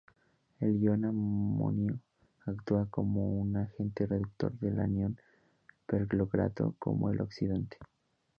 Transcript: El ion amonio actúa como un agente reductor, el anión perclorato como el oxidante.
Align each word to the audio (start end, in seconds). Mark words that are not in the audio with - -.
El 0.61 0.81
ion 0.81 1.05
amonio 1.05 1.99
actúa 2.47 2.87
como 2.89 3.37
un 3.39 3.55
agente 3.55 4.07
reductor, 4.07 4.51
el 4.61 4.79
anión 4.79 5.15
perclorato 5.85 6.73
como 6.79 7.11
el 7.11 7.21
oxidante. 7.21 7.77